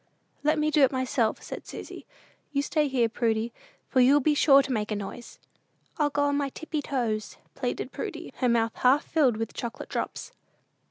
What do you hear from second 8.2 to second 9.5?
her mouth half filled